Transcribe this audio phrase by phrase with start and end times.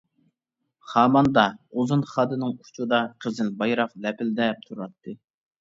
[0.93, 1.43] خاماندا،
[1.81, 5.17] ئۇزۇن خادىنىڭ ئۇچىدا قىزىل بايراق لەپىلدەپ تۇراتتى.